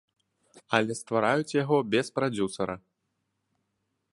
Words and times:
Але 0.77 0.95
ствараюць 1.01 1.55
яго 1.57 1.77
без 1.97 2.07
прадзюсара. 2.15 2.75